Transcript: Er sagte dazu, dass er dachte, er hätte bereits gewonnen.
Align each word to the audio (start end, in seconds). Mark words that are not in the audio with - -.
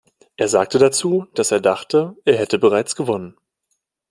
Er 0.35 0.47
sagte 0.47 0.79
dazu, 0.79 1.27
dass 1.35 1.51
er 1.51 1.59
dachte, 1.61 2.17
er 2.25 2.35
hätte 2.37 2.57
bereits 2.57 2.95
gewonnen. 2.95 3.37